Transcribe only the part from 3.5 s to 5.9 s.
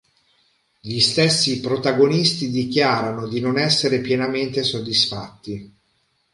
essere pienamente soddisfatti.